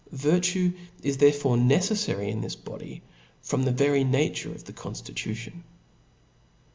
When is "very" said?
3.71-4.03